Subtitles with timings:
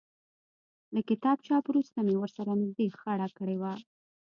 [0.93, 3.73] له کتاب چاپ وروسته مې ورسره نږدې خړه کړې وه.